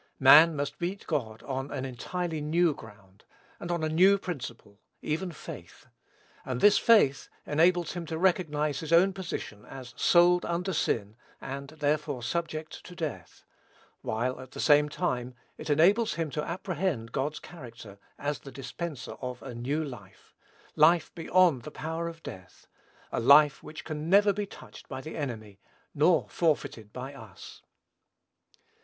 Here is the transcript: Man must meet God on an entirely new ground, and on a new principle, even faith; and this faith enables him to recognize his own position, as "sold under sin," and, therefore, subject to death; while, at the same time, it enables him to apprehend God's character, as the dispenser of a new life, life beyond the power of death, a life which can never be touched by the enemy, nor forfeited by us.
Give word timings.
Man 0.19 0.55
must 0.55 0.81
meet 0.81 1.05
God 1.05 1.43
on 1.43 1.69
an 1.69 1.85
entirely 1.85 2.41
new 2.41 2.73
ground, 2.73 3.23
and 3.59 3.69
on 3.69 3.83
a 3.83 3.87
new 3.87 4.17
principle, 4.17 4.79
even 5.03 5.31
faith; 5.31 5.85
and 6.43 6.59
this 6.59 6.79
faith 6.79 7.29
enables 7.45 7.91
him 7.93 8.07
to 8.07 8.17
recognize 8.17 8.79
his 8.79 8.91
own 8.91 9.13
position, 9.13 9.63
as 9.63 9.93
"sold 9.95 10.43
under 10.43 10.73
sin," 10.73 11.17
and, 11.39 11.67
therefore, 11.77 12.23
subject 12.23 12.83
to 12.85 12.95
death; 12.95 13.43
while, 14.01 14.39
at 14.39 14.53
the 14.53 14.59
same 14.59 14.89
time, 14.89 15.35
it 15.59 15.69
enables 15.69 16.15
him 16.15 16.31
to 16.31 16.43
apprehend 16.43 17.11
God's 17.11 17.37
character, 17.37 17.99
as 18.17 18.39
the 18.39 18.51
dispenser 18.51 19.11
of 19.21 19.43
a 19.43 19.53
new 19.53 19.83
life, 19.83 20.33
life 20.75 21.13
beyond 21.13 21.61
the 21.61 21.69
power 21.69 22.07
of 22.07 22.23
death, 22.23 22.65
a 23.11 23.19
life 23.19 23.61
which 23.61 23.85
can 23.85 24.09
never 24.09 24.33
be 24.33 24.47
touched 24.47 24.89
by 24.89 24.99
the 24.99 25.15
enemy, 25.15 25.59
nor 25.93 26.27
forfeited 26.27 26.91
by 26.91 27.13
us. 27.13 27.61